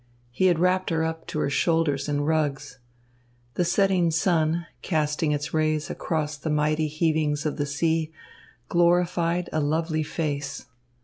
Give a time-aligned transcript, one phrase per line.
[0.31, 2.79] He had wrapped her up to her shoulders in rugs.
[3.53, 8.11] The setting sun, casting its rays across the mighty heavings of the sea,
[8.67, 10.65] glorified a lovely face.